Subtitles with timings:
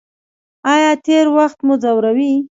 [0.73, 2.31] ایا تیر وخت مو ځوروي؟